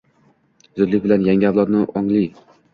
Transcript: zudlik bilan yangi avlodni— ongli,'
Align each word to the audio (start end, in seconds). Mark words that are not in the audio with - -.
zudlik 0.79 1.05
bilan 1.05 1.29
yangi 1.29 1.51
avlodni— 1.53 1.85
ongli,' 2.03 2.27